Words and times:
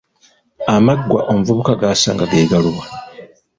Amaggwa 0.75 1.19
omuvubuka 1.31 1.73
g’asanga 1.79 2.23
ge 2.29 2.49
galuwa? 2.51 2.85